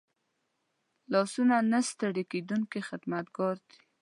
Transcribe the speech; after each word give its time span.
لاسونه 1.11 1.55
نه 1.71 1.79
ستړي 1.89 2.23
کېدونکي 2.31 2.79
خدمتګار 2.89 3.55
دي 3.67 3.79